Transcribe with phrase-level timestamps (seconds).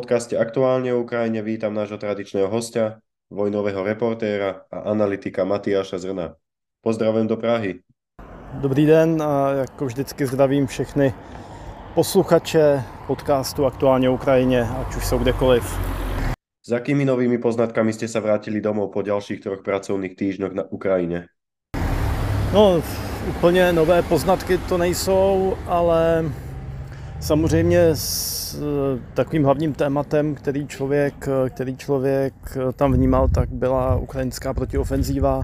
[0.00, 6.40] podcaste Aktuálne o Ukrajine vítam nášho tradičného hostia, vojnového reportéra a analytika Matyáša Zrna.
[6.80, 7.84] Pozdravím do Prahy.
[8.64, 11.12] Dobrý den a jako vždycky zdravím všechny
[11.94, 15.64] posluchače podcastu Aktuálně o Ukrajině, ať už jsou kdekoliv.
[16.64, 21.26] S akými novými poznatkami jste se vrátili domov po dalších troch pracovných týždňoch na Ukrajině?
[22.52, 22.82] No,
[23.28, 26.24] úplně nové poznatky to nejsou, ale
[27.20, 33.48] samozřejmě s eh, takovým hlavním tématem, který člověk, eh, který člověk eh, tam vnímal, tak
[33.48, 35.42] byla ukrajinská protiofenzíva.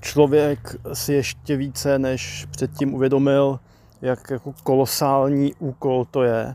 [0.00, 3.60] Člověk si ještě více než předtím uvědomil,
[4.02, 6.54] jak jako kolosální úkol to je,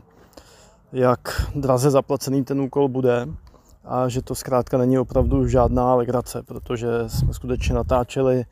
[0.92, 3.26] jak draze zaplacený ten úkol bude
[3.84, 8.44] a že to zkrátka není opravdu žádná legrace, protože jsme skutečně natáčeli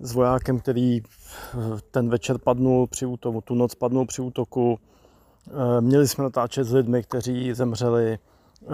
[0.00, 1.56] s vojákem, který eh,
[1.90, 4.78] ten večer padnul při útoku, tu noc padnul při útoku.
[5.48, 8.66] Eh, měli jsme natáčet s lidmi, kteří zemřeli eh,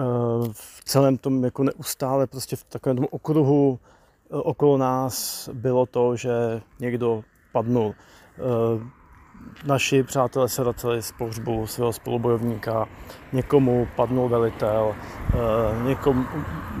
[0.51, 3.79] v celém tom jako neustále prostě v takovém tom okruhu
[4.29, 7.93] okolo nás bylo to, že někdo padnul
[9.65, 12.87] naši přátelé se vraceli z pohřbu svého spolubojovníka,
[13.33, 14.95] někomu padnul velitel,
[15.33, 16.25] eh, někomu,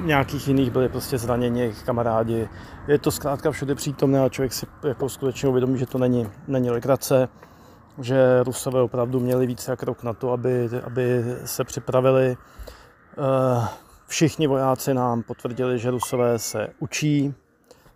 [0.03, 2.49] nějakých jiných byli prostě zraněni jejich kamarádi.
[2.87, 6.69] Je to zkrátka všude přítomné a člověk si jako skutečně uvědomí, že to není, není
[6.69, 7.29] legrace,
[8.01, 12.37] že Rusové opravdu měli více jak rok na to, aby, aby se připravili.
[13.17, 13.67] Eh,
[14.07, 17.33] všichni vojáci nám potvrdili, že Rusové se učí,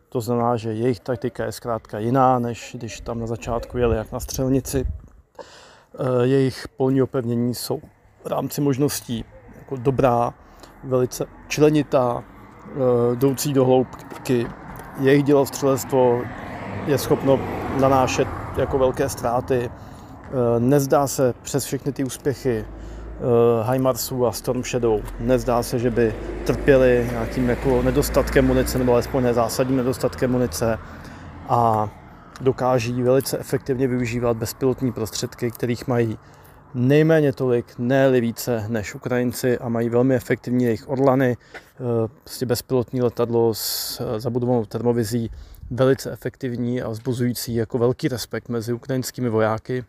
[0.09, 4.11] to znamená, že jejich taktika je zkrátka jiná, než když tam na začátku jeli jak
[4.11, 4.85] na střelnici.
[5.39, 7.81] Eh, jejich polní opevnění jsou
[8.23, 9.25] v rámci možností
[9.55, 10.33] jako dobrá,
[10.83, 14.47] velice členitá, eh, jdoucí do hloubky.
[14.99, 16.21] Jejich dělostřelectvo
[16.86, 17.39] je schopno
[17.80, 18.27] nanášet
[18.58, 19.70] jako velké ztráty.
[19.71, 22.65] Eh, nezdá se přes všechny ty úspěchy
[23.19, 25.02] uh, HIMARSu a Storm Shadow.
[25.19, 26.15] Nezdá se, že by
[26.45, 30.80] trpěli nějakým jako nedostatkem munice nebo alespoň zásadním nedostatkem munice
[31.49, 31.89] a
[32.41, 36.17] dokáží velice efektivně využívat bezpilotní prostředky, kterých mají
[36.73, 43.02] nejméně tolik, ne více než Ukrajinci a mají velmi efektivní jejich orlany, eh, prostě bezpilotní
[43.02, 45.31] letadlo s eh, zabudovanou termovizí,
[45.71, 49.83] velice efektivní a vzbuzující jako velký respekt mezi ukrajinskými vojáky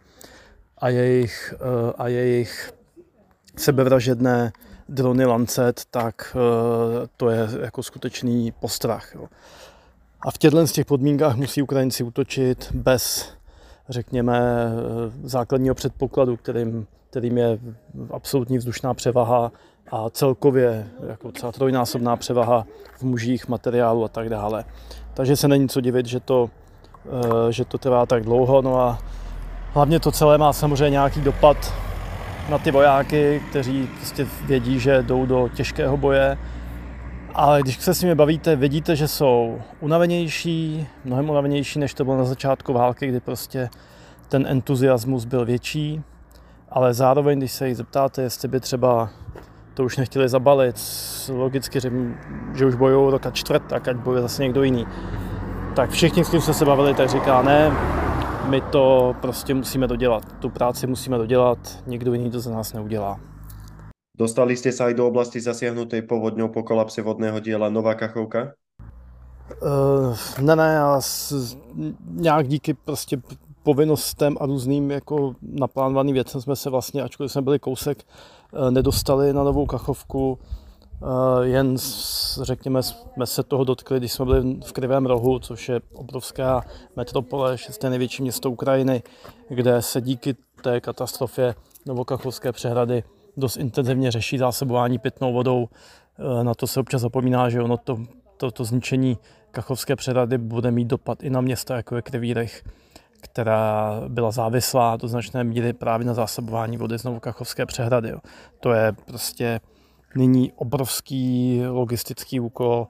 [0.78, 1.54] a jejich,
[1.98, 2.72] a jejich
[3.56, 4.52] sebevražedné
[4.90, 9.14] drony Lancet, tak eh, to je jako skutečný postrach.
[9.14, 9.26] Jo.
[10.26, 13.32] A v těchto z těch podmínkách musí Ukrajinci útočit bez,
[13.88, 14.70] řekněme, eh,
[15.22, 17.58] základního předpokladu, kterým, kterým je
[18.10, 19.52] absolutní vzdušná převaha
[19.92, 22.66] a celkově jako třeba trojnásobná převaha
[22.98, 24.64] v mužích, materiálu a tak dále.
[25.14, 26.50] Takže se není co divit, že to,
[27.06, 28.62] eh, že to trvá tak dlouho.
[28.62, 28.98] No a
[29.72, 31.89] hlavně to celé má samozřejmě nějaký dopad
[32.50, 36.38] na ty vojáky, kteří prostě vědí, že jdou do těžkého boje.
[37.34, 42.18] Ale když se s nimi bavíte, vidíte, že jsou unavenější, mnohem unavenější, než to bylo
[42.18, 43.70] na začátku války, kdy prostě
[44.28, 46.02] ten entuziasmus byl větší.
[46.68, 49.10] Ale zároveň, když se jich zeptáte, jestli by třeba
[49.74, 50.76] to už nechtěli zabalit,
[51.28, 51.92] logicky, že,
[52.54, 54.86] že už bojují roka čtvrt, tak ať bojuje zase někdo jiný.
[55.74, 57.72] Tak všichni, s kým jsme se bavili, tak říká, ne,
[58.48, 60.22] my to prostě musíme dodělat.
[60.38, 63.20] Tu práci musíme dodělat, nikdo jiný to za nás neudělá.
[64.18, 68.52] Dostali jste se i do oblasti zasiahnuté povodňou po kolapse vodného díla Nová Kachovka?
[69.62, 71.56] Uh, ne, ne, já s,
[72.10, 73.16] nějak díky prostě
[73.62, 79.32] povinnostem a různým jako naplánovaným věcem jsme se vlastně, ačkoliv jsme byli kousek, eh, nedostali
[79.32, 80.38] na Novou Kachovku.
[81.02, 81.76] Eh, jen
[82.42, 86.64] řekněme, jsme se toho dotkli, když jsme byli v Krivém rohu, což je obrovská
[86.96, 89.02] metropole, šesté největší město Ukrajiny,
[89.48, 91.54] kde se díky té katastrofě
[91.86, 93.04] Novokachovské přehrady
[93.36, 95.68] dost intenzivně řeší zásobování pitnou vodou.
[96.18, 97.98] Eh, na to se občas zapomíná, že ono to,
[98.36, 99.18] to, to zničení
[99.50, 102.64] Kachovské přehrady bude mít dopad i na města, jako je Krivírech,
[103.20, 108.12] která byla závislá do značné míry právě na zásobování vody z Novokachovské přehrady.
[108.60, 109.60] To je prostě
[110.16, 112.88] nyní obrovský logistický úkol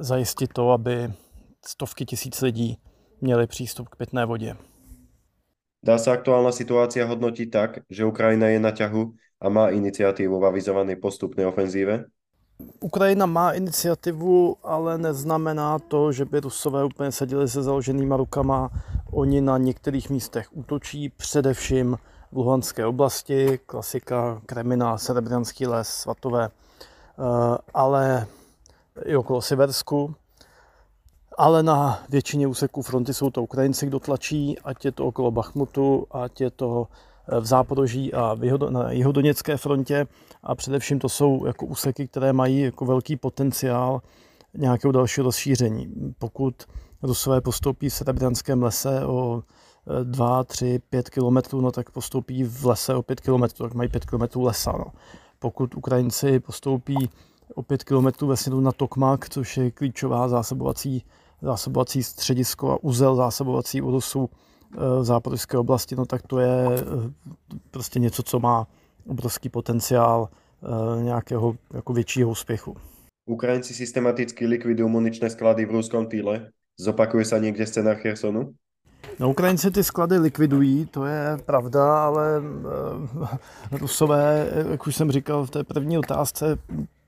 [0.00, 1.12] zajistit to, aby
[1.66, 2.78] stovky tisíc lidí
[3.20, 4.56] měli přístup k pitné vodě.
[5.82, 10.44] Dá se aktuální situace hodnotit tak, že Ukrajina je na ťahu a má iniciativu v
[10.44, 12.04] avizované postupné ofenzíve?
[12.80, 18.70] Ukrajina má iniciativu, ale neznamená to, že by Rusové úplně seděli se založenýma rukama.
[19.12, 21.96] Oni na některých místech útočí, především
[22.32, 28.26] v Luhanské oblasti, klasika Kremina, Serebranský les, Svatové, eh, ale
[29.04, 30.14] i okolo Siversku.
[31.38, 36.06] Ale na většině úseků fronty jsou to Ukrajinci, kdo tlačí, ať je to okolo Bachmutu,
[36.10, 36.86] ať je to
[37.40, 38.36] v Záporoží a
[38.70, 40.06] na jihodoněcké frontě
[40.42, 44.02] a především to jsou jako úseky, které mají jako velký potenciál
[44.54, 46.14] nějakého dalšího rozšíření.
[46.18, 46.54] Pokud
[47.02, 49.42] Rusové postoupí v Srebranském lese o
[50.02, 54.04] 2, 3, 5 kilometrů, no tak postoupí v lese o 5 kilometrů, tak mají 5
[54.04, 54.72] kilometrů lesa.
[54.72, 54.84] No.
[55.38, 57.10] Pokud Ukrajinci postoupí
[57.54, 61.04] o 5 kilometrů ve směru na Tokmak, což je klíčová zásobovací,
[61.42, 64.30] zásobovací středisko a uzel zásobovací u Rusů
[65.00, 67.10] v západské oblasti, no tak to je eh,
[67.70, 68.66] prostě něco, co má
[69.06, 72.76] obrovský potenciál eh, nějakého jako většího úspěchu.
[73.26, 76.50] Ukrajinci systematicky likvidují muničné sklady v ruskom týle.
[76.80, 78.52] Zopakuje se někde scénář Chersonu?
[79.18, 83.28] No, Ukrajinci ty sklady likvidují, to je pravda, ale uh,
[83.72, 86.58] Rusové, jak už jsem říkal v té první otázce,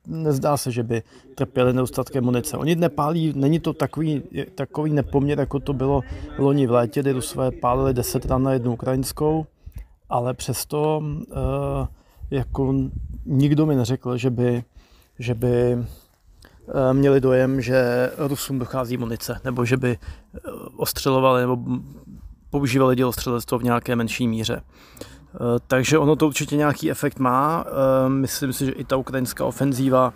[0.06, 1.02] nezdá se, že by
[1.34, 2.56] trpěli nedostatkem munice.
[2.56, 4.22] Oni nepálí, není to takový,
[4.54, 6.00] takový nepoměr, jako to bylo
[6.38, 9.46] loni v létě, kdy Rusové pálili 10 ran na jednu ukrajinskou,
[10.08, 11.86] ale přesto uh,
[12.30, 12.74] jako
[13.26, 14.64] nikdo mi neřekl, že by,
[15.18, 15.84] že by Eh,
[16.92, 20.38] měli dojem, že Rusům dochází munice, nebo že by eh,
[20.76, 21.58] ostřelovali nebo
[22.50, 24.62] používali dělostřelectvo v nějaké menší míře.
[24.62, 27.64] Eh, takže ono to určitě nějaký efekt má.
[28.08, 30.12] Myslím si, že i ta ukrajinská ofenzíva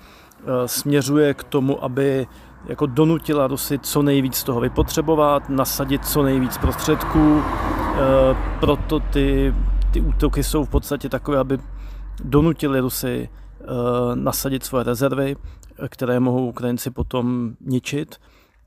[0.66, 2.26] směřuje k tomu, aby
[2.66, 7.42] jako donutila Rusy co nejvíc toho vypotřebovat, nasadit co nejvíc prostředků.
[8.60, 9.54] Proto ty,
[9.90, 11.58] ty útoky jsou v podstatě takové, aby
[12.24, 13.28] donutili Rusy
[14.14, 15.36] nasadit svoje rezervy
[15.88, 18.16] které mohou Ukrajinci potom ničit.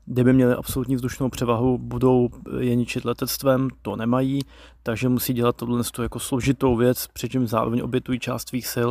[0.06, 2.28] Kdyby měli absolutní vzdušnou převahu, budou
[2.58, 4.40] je ničit letectvem, to nemají,
[4.82, 8.90] takže musí dělat tohle jako složitou věc, přičem zároveň obětují část svých sil,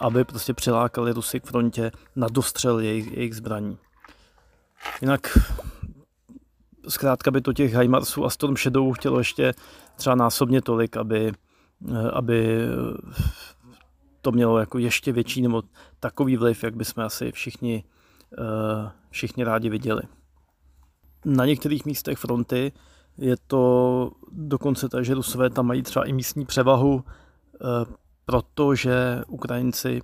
[0.00, 3.78] aby prostě přilákali Rusy k frontě na dostřel jejich, jejich zbraní.
[5.00, 5.38] Jinak
[6.88, 9.54] zkrátka by to těch Heimarsů a Storm Shadow chtělo ještě
[9.96, 11.32] třeba násobně tolik, aby,
[12.12, 12.58] aby
[14.24, 15.62] to mělo jako ještě větší nebo
[16.00, 17.84] takový vliv, jak bychom asi všichni,
[18.38, 20.02] eh, všichni rádi viděli.
[21.24, 22.72] Na některých místech fronty
[23.18, 27.58] je to dokonce tak, že Rusové tam mají třeba i místní převahu, eh,
[28.24, 30.02] protože Ukrajinci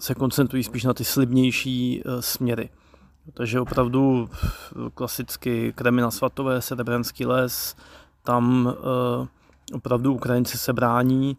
[0.00, 2.68] se koncentrují spíš na ty slibnější eh, směry.
[3.34, 4.30] Takže opravdu
[4.94, 7.76] klasicky Kremina svatové, Serebrenský les,
[8.22, 8.74] tam
[9.72, 11.36] opravdu Ukrajinci se brání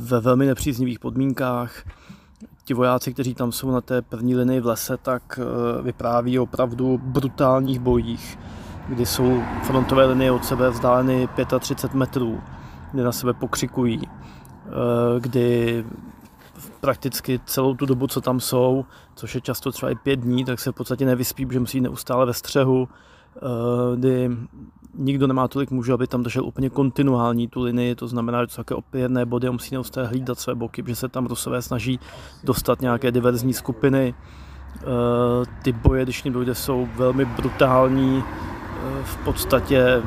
[0.00, 1.84] ve velmi nepříznivých podmínkách.
[2.64, 6.42] Ti vojáci, kteří tam jsou na té první linii v lese, tak eh, vypráví o
[6.42, 8.38] opravdu brutálních bojích,
[8.88, 11.28] kdy jsou frontové linie od sebe vzdáleny
[11.60, 12.40] 35 metrů,
[12.92, 15.84] kdy na sebe pokřikují, eh, kdy
[16.80, 18.84] prakticky celou tu dobu, co tam jsou,
[19.14, 22.26] což je často třeba i pět dní, tak se v podstatě nevyspí, protože musí neustále
[22.26, 22.94] ve střehu, eh,
[23.96, 24.30] kdy
[24.98, 28.52] nikdo nemá tolik mužů, aby tam držel úplně kontinuální tu linii, to znamená, že to
[28.52, 32.00] jsou také opěrné body a musí neustále hlídat své boky, protože se tam Rusové snaží
[32.44, 34.14] dostat nějaké diverzní skupiny.
[34.76, 34.82] Eh,
[35.62, 40.02] ty boje, když jim dojde, jsou velmi brutální, eh, v podstatě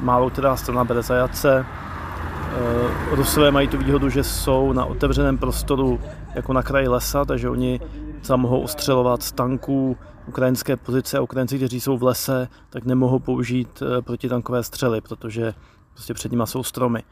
[0.00, 1.66] málo která strana bere zajace.
[1.66, 6.00] Eh, Rusové mají tu výhodu, že jsou na otevřeném prostoru
[6.34, 7.80] jako na kraji lesa, takže oni
[8.28, 13.18] tam mohou ostřelovat z tanků, ukrajinské pozice a Ukrajinci, kteří jsou v lese, tak nemohou
[13.18, 15.54] použít eh, protitankové střely, protože
[15.92, 17.02] prostě před nimi jsou stromy.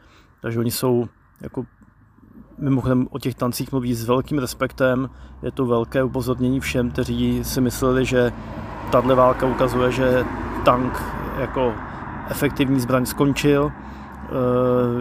[0.41, 1.07] Takže oni jsou
[1.41, 1.63] jako
[2.57, 5.09] mimochodem o těch tancích mluví s velkým respektem.
[5.41, 8.31] Je to velké upozornění všem, kteří si mysleli, že
[8.91, 10.25] tahle válka ukazuje, že
[10.65, 11.03] tank
[11.39, 11.73] jako
[12.29, 14.29] efektivní zbraň skončil, eh,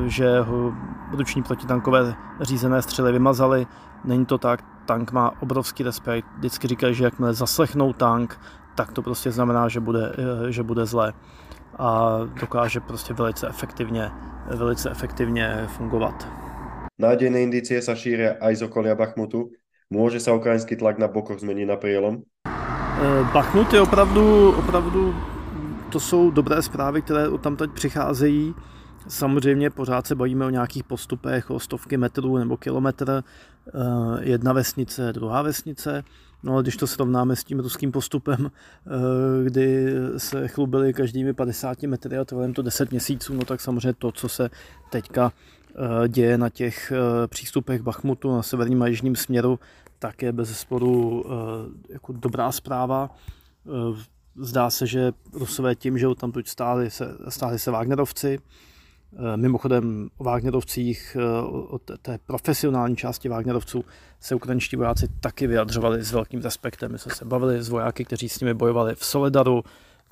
[0.09, 0.73] že ho
[1.13, 3.67] ruční protitankové řízené střely vymazaly.
[4.05, 6.27] Není to tak, tank má obrovský respekt.
[6.37, 8.41] Vždycky říkají, že jakmile zaslechnou tank,
[8.75, 11.13] tak to prostě znamená, že bude, eh, že bude zlé
[11.79, 14.11] a dokáže prostě velice efektivně,
[14.57, 16.29] velice efektivně fungovat.
[17.01, 19.51] Nádejné indicie sa šíria aj z okolia Bachmutu.
[19.91, 22.23] Může se ukrajinský tlak na bokoch změnit na prielom?
[22.47, 25.15] Eh, Bachmut je opravdu, opravdu,
[25.93, 28.55] to jsou dobré zprávy, které tam teď přicházejí.
[29.09, 33.23] Samozřejmě pořád se bavíme o nějakých postupech, o stovky metrů nebo kilometr,
[34.21, 36.05] jedna vesnice, druhá vesnice.
[36.43, 38.91] No ale když to srovnáme s tím ruským postupem, eh,
[39.45, 44.13] kdy se chlubili každými 50 metry a trvalo to 10 měsíců, no tak samozřejmě to,
[44.13, 44.51] co se
[44.91, 45.33] teďka
[45.75, 46.93] eh, děje na těch
[47.27, 49.59] přístupech Bachmutu na severním a jižním směru,
[49.99, 51.25] tak je bez sporu
[51.89, 53.11] jako dobrá zpráva.
[54.37, 58.72] Zdá se, že Rusové tím, že tam tuď stáli se, stáli se Wagnerovci, Eh,
[59.37, 63.85] mimochodem o Wagnerovcích, eh, o té profesionální části Wagnerovců
[64.21, 66.93] se ukrajinští vojáci taky vyjadřovali s velkým respektem.
[66.93, 69.65] My jsme se bavili s vojáky, kteří s nimi bojovali v Soledaru,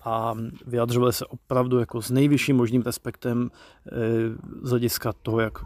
[0.04, 0.34] a
[0.66, 3.50] vyjadřovali se opravdu jako s nejvyšším možným respektem
[3.86, 3.90] eh,
[4.62, 5.58] z hlediska toho, jak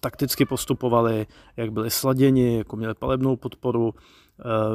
[0.00, 4.00] takticky postupovali, jak byli sladěni, jako měli palebnou podporu, eh,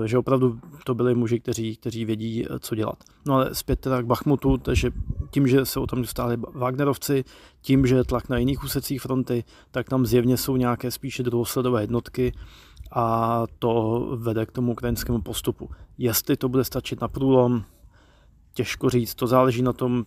[0.05, 3.03] že opravdu to byli muži, kteří, kteří vědí, co dělat.
[3.25, 4.91] No ale zpět teda k Bachmutu, takže
[5.31, 7.23] tím, že se o tom dostali Wagnerovci,
[7.61, 12.33] tím, že tlak na jiných úsecích fronty, tak tam zjevně jsou nějaké spíše druhosledové jednotky
[12.91, 15.69] a to vede k tomu ukrajinskému postupu.
[15.97, 17.63] Jestli to bude stačit na průlom,
[18.53, 20.05] těžko říct, to záleží na tom,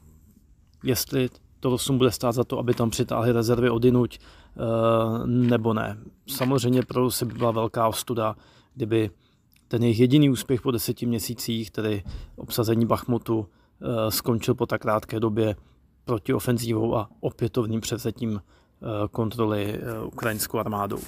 [0.85, 1.29] jestli
[1.61, 5.99] to Rusům bude stát za to, aby tam přitáhli rezervy odinuť, eh, nebo ne.
[6.27, 8.37] Samozřejmě pro Rusy by byla velká ostuda,
[8.75, 9.11] kdyby
[9.69, 12.03] ten jejich jediný úspěch po deseti měsících, tedy
[12.37, 15.57] obsazení Bachmutu, eh, skončil po tak krátké době
[16.05, 21.01] protiofenzívou a opětovným převzetím eh, kontroly ukrajinskou armádou.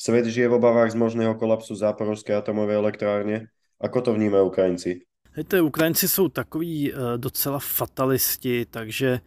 [0.00, 3.46] Svět žije v obavách z možného kolapsu záporovské atomové elektrárně.
[3.80, 5.00] Ako to vnímají Ukrajinci?
[5.32, 9.20] Hejte, Ukrajinci jsou takový docela fatalisti, takže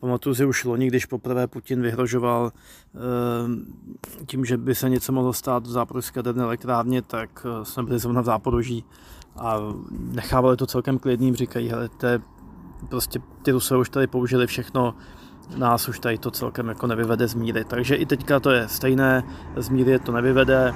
[0.00, 2.52] pamatuju si už loni, když poprvé Putin vyhrožoval
[2.94, 3.00] uh,
[4.26, 7.98] tím, že by se něco mohlo stát v záporovské jaderné elektrárně, tak uh, jsme byli
[7.98, 8.84] zrovna v Záporoží
[9.36, 9.58] a
[9.90, 12.20] nechávali to celkem klidným, říkají, hele, to je,
[12.88, 14.94] prostě ty Rusové už tady použili všechno,
[15.56, 17.64] nás už tady to celkem jako nevyvede z míry.
[17.64, 19.22] Takže i teďka to je stejné,
[19.56, 20.74] z míry to nevyvede.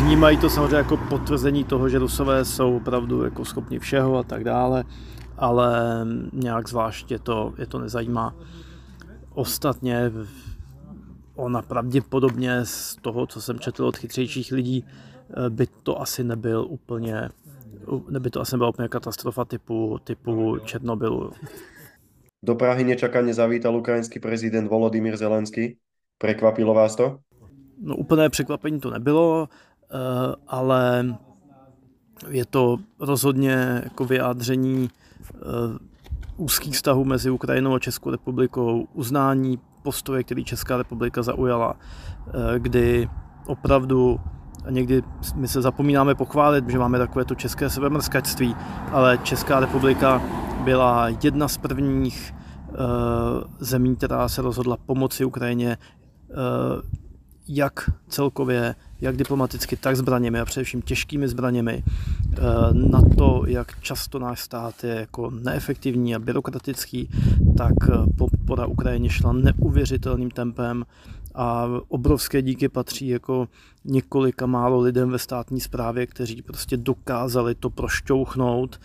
[0.00, 4.44] Vnímají to samozřejmě jako potvrzení toho, že Rusové jsou opravdu jako schopni všeho a tak
[4.44, 4.84] dále,
[5.36, 6.00] ale
[6.32, 8.34] nějak zvlášť je to, je to nezajímá.
[9.34, 10.12] Ostatně
[11.34, 14.84] ona pravděpodobně z toho, co jsem četl od chytřejších lidí,
[15.48, 17.28] by to asi nebyl úplně
[18.10, 21.32] neby to asi byla úplně katastrofa typu, typu Černobylu.
[22.44, 25.76] Do Prahy nečakaně zavítal ukrajinský prezident Volodymyr Zelenský.
[26.18, 27.18] Prekvapilo vás to?
[27.80, 29.48] No úplné překvapení to nebylo.
[29.48, 31.06] Eh, ale
[32.28, 35.03] je to rozhodně jako vyjádření eh,
[36.36, 43.08] úzkých vztahů mezi Ukrajinou a Českou republikou, uznání postoje, který Česká republika zaujala, eh, kdy
[43.46, 44.20] opravdu
[44.70, 45.02] někdy
[45.34, 48.56] my se zapomínáme pochválit, že máme takové to české sebemrskačství,
[48.92, 50.22] ale Česká republika
[50.64, 52.34] byla jedna z prvních
[53.60, 55.78] zemí, která se rozhodla pomoci Ukrajině
[57.48, 62.40] jak celkově, jak diplomaticky, tak zbraněmi a především těžkými zbraněmi eh,
[62.72, 67.08] na to, jak často náš stát je jako neefektivní a byrokratický,
[67.58, 70.84] tak eh, podpora Ukrajině šla neuvěřitelným tempem
[71.34, 73.48] a obrovské díky patří jako
[73.84, 78.80] několika málo lidem ve státní správě, kteří prostě dokázali to prošťouchnout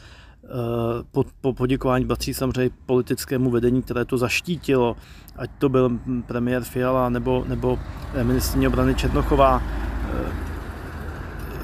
[1.11, 4.95] po, po poděkování patří samozřejmě politickému vedení, které to zaštítilo,
[5.35, 7.79] ať to byl premiér Fiala nebo, nebo
[8.13, 9.61] eh, ministrní obrany Černochová.
[9.63, 10.49] Eh,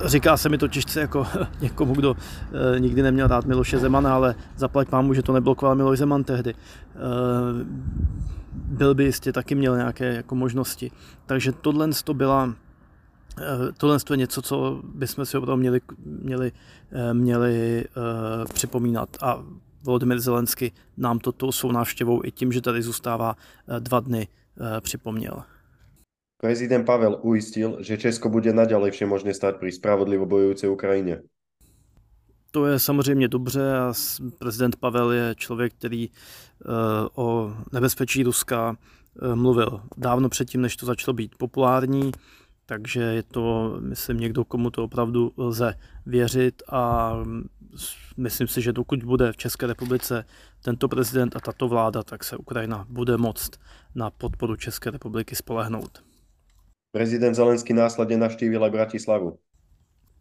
[0.06, 1.28] říká se mi to těžce jako
[1.62, 2.16] někomu, kdo
[2.80, 6.54] nikdy neměl rád Miloše Zemana, ale zaplať pámu, že to neblokoval Miloš Zeman tehdy.
[8.54, 10.92] Byl by jistě taky měl nějaké jako možnosti.
[11.26, 12.65] Takže tohle to byla Eh,
[13.78, 16.52] tohle je něco, co bychom si opravdu měli, měli,
[16.92, 19.18] eh, měli uh, připomínat.
[19.22, 19.44] A
[19.84, 23.36] Volodymyr Zelensky nám toto svou návštěvou i tím, že tady zůstává
[23.80, 24.28] dva dny,
[24.60, 25.44] uh, připomněl.
[26.42, 31.22] Prezident Pavel ujistil, že Česko bude naďalej všemožně stát při spravodlivo bojující Ukrajině.
[32.52, 33.94] To je samozřejmě dobře a
[34.38, 36.74] prezident Pavel je člověk, který uh,
[37.16, 38.70] o nebezpečí Ruska
[39.22, 42.12] uh, mluvil dávno předtím, než to začalo být populární.
[42.66, 45.74] Takže je to, myslím, někdo, komu to opravdu lze
[46.06, 47.14] věřit a
[48.18, 50.26] myslím si, že dokud bude v České republice
[50.64, 53.52] tento prezident a tato vláda, tak se Ukrajina bude moct
[53.96, 56.04] na podporu České republiky spolehnout.
[56.92, 59.40] Prezident Zelenský následně navštívil Bratislavu.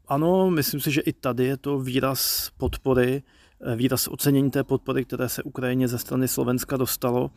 [0.09, 3.23] Ano, myslím si, že i tady je to výraz podpory,
[3.77, 7.31] výraz ocenění té podpory, které se Ukrajině ze strany Slovenska dostalo.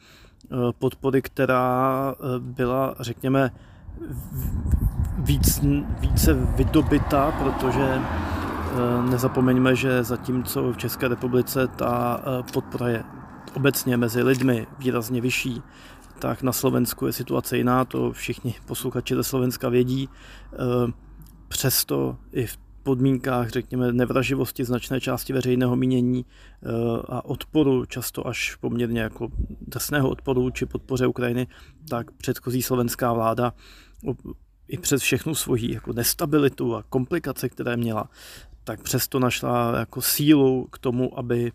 [0.80, 3.52] Podpory, která byla, řekněme,
[5.18, 5.62] víc,
[6.00, 13.04] více vydobita, protože eh, nezapomeňme, že zatímco v České republice ta eh, podpora je
[13.54, 15.62] obecně mezi lidmi výrazně vyšší,
[16.20, 20.10] tak na Slovensku je situace jiná, to všichni posluchači ze Slovenska vědí.
[20.54, 20.58] Eh,
[21.48, 26.26] přesto i v podmínkách, řekněme, nevraživosti značné části veřejného mínění
[27.10, 29.28] a odporu, často až poměrně jako
[29.68, 31.48] drsného odporu či podpoře Ukrajiny,
[31.90, 33.54] tak předchozí slovenská vláda
[34.68, 38.10] i přes všechnu svoji jako nestabilitu a komplikace, které měla,
[38.64, 41.52] tak přesto našla jako sílu k tomu, aby,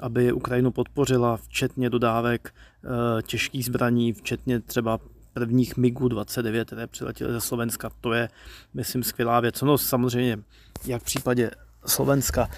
[0.00, 4.98] aby Ukrajinu podpořila, včetně dodávek e, těžkých zbraní, včetně třeba
[5.32, 7.90] prvních MIGů 29, které přiletěly ze Slovenska.
[8.00, 8.28] To je,
[8.74, 9.62] myslím, skvělá věc.
[9.62, 10.38] No samozřejmě,
[10.86, 11.50] jak v případě
[11.86, 12.48] Slovenska,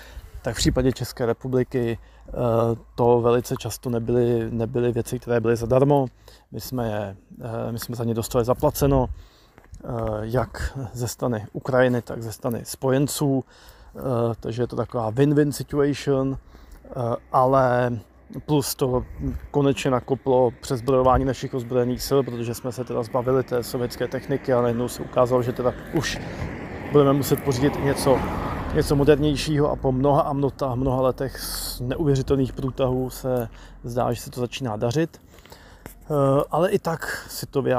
[0.43, 1.99] tak v případě České republiky
[2.95, 6.07] to velice často nebyly, nebyly věci, které byly zadarmo.
[6.53, 7.17] My jsme, je,
[7.71, 9.07] my jsme za ně dostali zaplaceno,
[10.21, 13.45] jak ze strany Ukrajiny, tak ze strany spojenců.
[14.41, 16.39] Takže je to taková win-win situation,
[17.33, 17.99] ale
[18.47, 19.05] plus to
[19.51, 24.63] konečně nakoplo přezbrojování našich ozbrojených sil, protože jsme se teda zbavili té sovětské techniky a
[24.63, 26.21] najednou se ukázalo, že teda už
[26.93, 28.19] budeme muset pořídit něco,
[28.77, 33.49] něco modernějšího a po mnoha a mnoha, mnoha letech z neuvěřitelných průtahů se
[33.85, 35.21] zdá, že se to začíná dařit.
[36.11, 37.75] Eh, ale i tak si to, eh,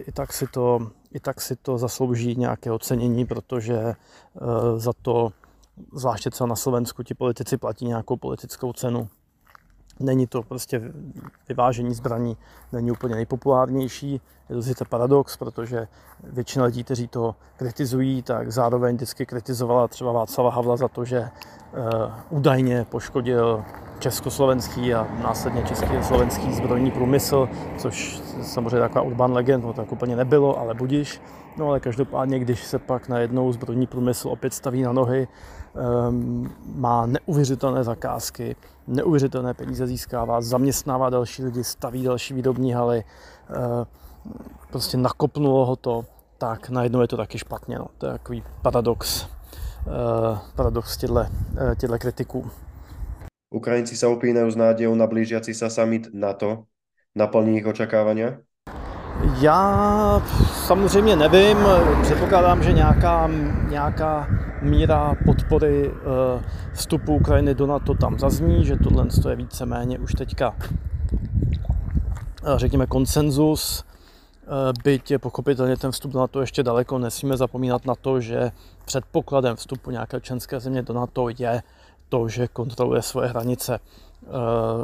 [0.00, 3.94] i tak si to, i tak si to zaslouží nějaké ocenění, protože eh,
[4.76, 5.32] za to,
[5.92, 9.08] zvláště třeba na Slovensku, ti politici platí nějakou politickou cenu.
[10.00, 10.82] Není to prostě
[11.48, 12.36] vyvážení zbraní,
[12.72, 14.20] není úplně nejpopulárnější.
[14.48, 15.88] Je to sice paradox, protože
[16.24, 21.20] většina lidí, kteří to kritizují, tak zároveň vždycky kritizovala třeba Václava Havla za to, že
[21.20, 23.64] uh, údajně poškodil
[23.98, 27.48] československý a následně český a slovenský zbrojní průmysl,
[27.78, 31.20] což samozřejmě taková urban legend, no tak úplně nebylo, ale budiš.
[31.56, 35.28] No ale každopádně, když se pak najednou zbrojní průmysl opět staví na nohy,
[36.08, 43.04] um, má neuvěřitelné zakázky, neuvěřitelné peníze získává, zaměstnává další lidi, staví další výrobní haly,
[43.50, 43.56] uh,
[44.70, 46.04] prostě nakopnulo ho to,
[46.38, 47.78] tak najednou je to taky špatně.
[47.78, 47.86] No.
[47.98, 49.26] To je takový paradox,
[49.86, 51.14] uh, paradox těchto,
[51.88, 52.50] uh, kritiků.
[53.46, 56.66] Ukrajinci sa opínajú s nádejou na blížiaci sa summit NATO.
[57.14, 58.36] Naplní ich očakávania?
[59.40, 60.22] Já
[60.66, 61.58] samozřejmě nevím,
[62.02, 63.30] předpokládám, že nějaká,
[63.68, 64.28] nějaká
[64.62, 66.42] míra podpory eh,
[66.72, 70.68] vstupu Ukrajiny do NATO tam zazní, že tohle je víceméně už teďka eh,
[72.56, 73.95] řekněme konsenzus, eh,
[74.84, 78.52] byť je pochopitelně ten vstup do NATO ještě daleko, nesmíme zapomínat na to, že
[78.84, 81.62] předpokladem vstupu nějaké členské země do NATO je
[82.08, 83.80] to, že kontroluje svoje hranice.
[84.26, 84.28] Eh,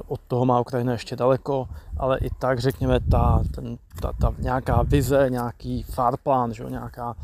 [0.09, 4.83] od toho má Ukrajina ještě daleko, ale i tak řekněme ta, ten, ta, ta nějaká
[4.83, 7.15] vize, nějaký farplán, že, nějaká,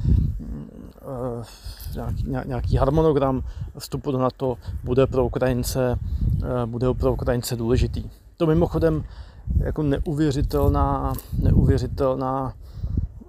[1.06, 1.44] uh,
[1.94, 3.42] nějaký, nějaký harmonogram
[3.78, 5.98] vstupu do NATO bude pro Ukrajince,
[6.66, 8.10] bude pro Ukrajince důležitý.
[8.36, 9.04] To mimochodem
[9.56, 12.52] jako neuvěřitelná, neuvěřitelná,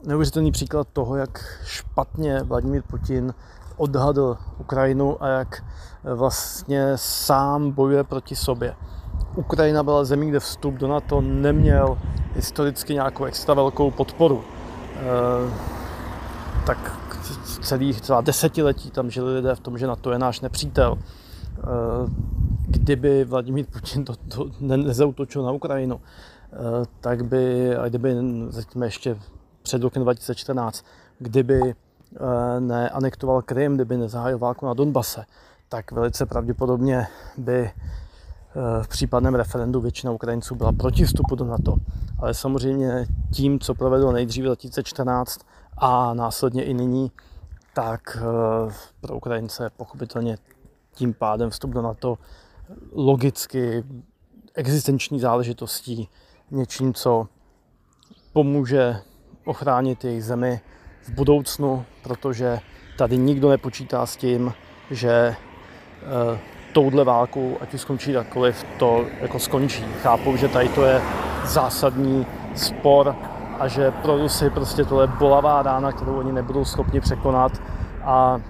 [0.08, 3.34] neuvěřitelný příklad toho, jak špatně Vladimír Putin
[3.78, 5.64] odhadl Ukrajinu a jak
[6.04, 8.76] vlastně sám bojuje proti sobě.
[9.36, 11.98] Ukrajina byla zemí, kde vstup do NATO neměl
[12.36, 14.44] historicky nějakou extra velkou podporu.
[14.96, 15.06] E,
[16.66, 17.00] tak
[17.62, 20.98] celých celá desetiletí tam žili lidé v tom, že NATO je náš nepřítel.
[20.98, 21.62] E,
[22.70, 26.02] kdyby Vladimír Putin to, to ne, nezautočil na Ukrajinu,
[26.54, 26.58] e,
[27.00, 28.16] tak by, a kdyby
[28.50, 29.18] zatím ještě
[29.62, 30.86] před rokem 2014,
[31.20, 31.76] kdyby
[32.60, 35.26] neanektoval Krym, kdyby nezahájil válku na Donbase,
[35.70, 37.74] tak velice pravděpodobně by eh,
[38.84, 41.76] v případném referendu většina Ukrajinců byla proti vstupu do NATO.
[42.20, 45.40] Ale samozřejmě tím, co provedl nejdříve 2014
[45.78, 47.12] a následně i nyní,
[47.74, 50.38] tak eh, pro Ukrajince pochopitelně
[50.94, 52.18] tím pádem vstup do NATO
[52.92, 53.84] logicky
[54.54, 56.10] existenční záležitostí,
[56.52, 57.28] něčím, co
[58.34, 58.96] pomůže
[59.46, 60.62] ochránit jejich zemi
[61.04, 62.60] v budoucnu, protože
[62.98, 64.54] tady nikdo nepočítá s tím,
[64.92, 65.36] že
[66.02, 66.40] Eh,
[66.74, 69.86] touhle válkou, ať už skončí jakkoliv, to jako skončí.
[70.02, 71.02] Chápou, že tady to je
[71.46, 73.16] zásadní spor
[73.60, 77.52] a že pro Rusy prostě tohle bolavá rána, kterou oni nebudou schopni překonat
[78.04, 78.42] a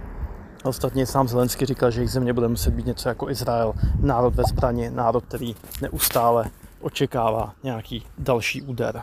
[0.64, 4.44] Ostatně sám Zelensky říkal, že jejich země bude muset být něco jako Izrael, národ ve
[4.44, 6.46] zbraně, národ, který neustále
[6.82, 9.02] očekává nějaký další úder.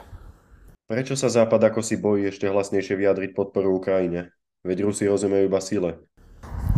[0.88, 4.28] Proč se Západ jako si bojí ještě hlasnější vyjádřit podporu Ukrajině?
[4.66, 5.94] Veď Rusi rozumějí iba síle.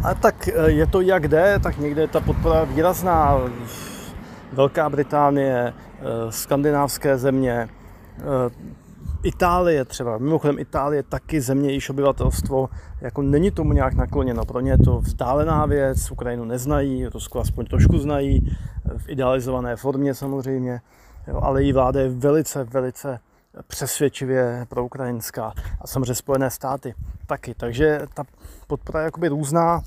[0.05, 3.41] A tak e, je to jak jde, tak někde je ta podpora výrazná.
[4.53, 5.73] Velká Británie, e,
[6.33, 7.69] skandinávské země, e,
[9.23, 12.68] Itálie třeba, mimochodem Itálie taky země, již obyvatelstvo
[13.01, 14.44] jako není tomu nějak nakloněno.
[14.44, 18.57] Pro ně je to vzdálená věc, Ukrajinu neznají, Rusko aspoň trošku znají,
[18.97, 20.81] v idealizované formě samozřejmě,
[21.27, 23.21] jo, ale její vláda je velice, velice
[23.66, 26.94] přesvědčivě pro ukrajinská a samozřejmě Spojené státy
[27.27, 27.55] taky.
[27.55, 28.25] Takže ta
[28.66, 29.83] podpora je jakoby různá,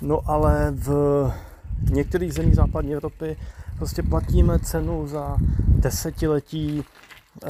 [0.00, 1.30] no ale v
[1.90, 3.36] některých zemích západní Evropy
[3.78, 5.36] prostě platíme cenu za
[5.68, 6.84] desetiletí
[7.44, 7.48] eh,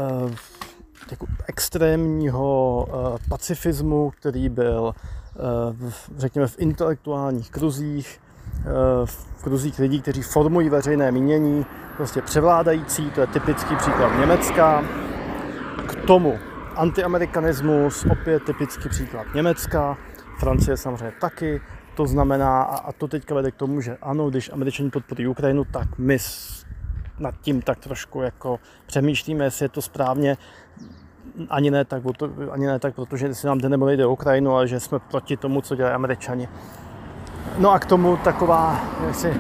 [1.11, 5.41] jako extrémního eh, pacifismu, který byl eh,
[6.17, 8.21] řekněme v intelektuálních kruzích,
[9.05, 14.85] v kruzích lidí, kteří formují veřejné mínění, prostě převládající, to je typický příklad Německa,
[15.87, 16.39] k tomu
[16.77, 19.99] antiamerikanismus, opět typický příklad Německa,
[20.39, 21.61] Francie samozřejmě taky,
[21.95, 25.99] To znamená, a to teďka vede k tomu, že ano, když američani podporují Ukrajinu, tak
[25.99, 26.19] my
[27.19, 30.37] nad tím tak trošku jako přemýšlíme, jestli je to správně.
[31.51, 32.03] Ani ne tak,
[32.51, 35.37] ani ne tak protože si nám jde nebo nejde o Ukrajinu, ale že jsme proti
[35.37, 36.49] tomu, co dělají američani.
[37.59, 39.35] No a k tomu taková jaksi,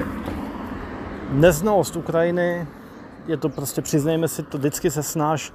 [1.31, 2.66] neznalost Ukrajiny,
[3.27, 5.53] je to prostě, přiznejme si, to vždycky se snáš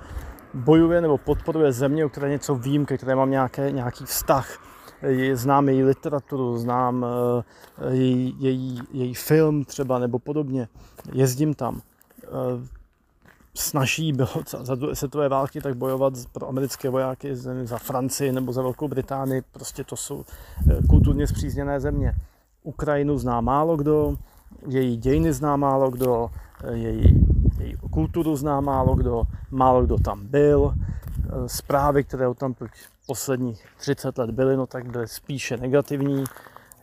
[0.53, 4.59] bojuje nebo podporuje země, o které něco vím, ke které mám nějaké, nějaký vztah.
[5.33, 10.67] Znám její literaturu, znám eh, její, její, její film třeba nebo podobně.
[11.13, 11.81] Jezdím tam.
[13.57, 14.29] Eh, snaží bylo
[14.61, 19.41] za druhé světové války tak bojovat pro americké vojáky za Francii nebo za Velkou Británii.
[19.51, 20.25] Prostě to jsou
[20.71, 22.13] eh, kulturně zpřízněné země.
[22.63, 24.15] Ukrajinu zná málo kdo,
[24.67, 26.29] její dějiny zná málo kdo,
[26.71, 27.25] její,
[27.59, 30.73] její kulturu zná málo kdo, málo kdo tam byl.
[31.47, 32.55] Zprávy, které tam
[33.07, 36.23] posledních 30 let byly, no tak byly spíše negativní,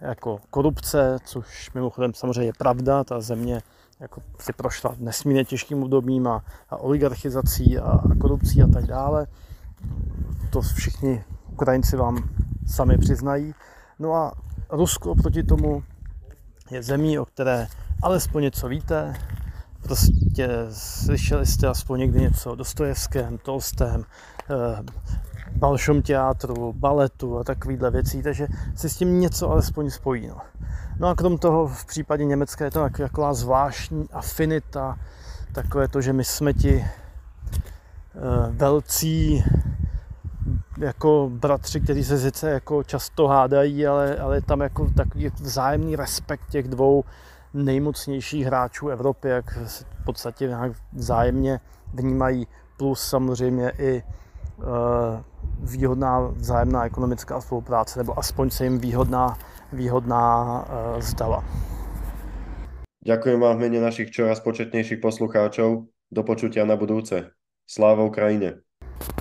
[0.01, 3.63] jako korupce, což mimochodem samozřejmě je pravda, ta země
[4.01, 9.27] jako si prošla nesmírně těžkým obdobím a, a oligarchizací a, a korupcí a tak dále.
[10.51, 12.29] To všichni Ukrajinci vám
[12.67, 13.55] sami přiznají.
[13.99, 14.33] No a
[14.71, 15.83] Rusko oproti tomu
[16.71, 17.67] je zemí, o které
[18.03, 19.15] alespoň něco víte,
[19.83, 24.05] prostě slyšeli jste aspoň někdy něco o Dostojevském, Tolstém,
[24.51, 24.83] eh,
[25.55, 30.27] Balšom teátru, baletu a takovýhle věcí, takže si s tím něco alespoň spojí.
[30.27, 30.37] No.
[30.99, 34.99] no a krom toho v případě Německa je to taková zvláštní afinita,
[35.53, 36.91] takové to, že my jsme ti eh,
[38.51, 39.45] velcí
[40.79, 46.51] jako bratři, kteří se sice jako často hádají, ale, ale tam jako takový vzájemný respekt
[46.51, 47.05] těch dvou
[47.55, 49.59] nejmocnějších hráčů Evropy, jak
[50.01, 51.61] v podstatě nějak vzájemně
[51.95, 54.03] vnímají, plus samozřejmě i
[54.57, 54.65] uh,
[55.65, 59.39] výhodná vzájemná ekonomická spolupráce, nebo aspoň se jim výhodná,
[59.73, 61.45] výhodná uh, zdala.
[63.05, 65.85] Ďakujem vám v mene našich čoraz početnejších poslucháčov.
[66.09, 67.37] Do počutia na budúce.
[67.69, 68.65] Sláva Ukrajine.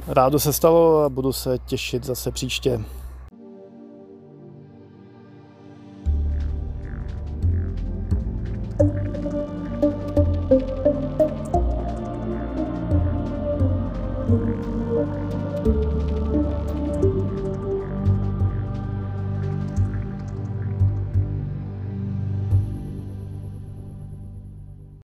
[0.08, 2.80] Rádo se stalo a budu se těšit zase příště.